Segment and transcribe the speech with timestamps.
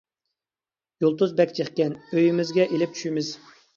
[1.03, 3.31] يۇلتۇز بەك جىقكەن، ئۆيىمىزگە ئېلىپ چۈشىمىز.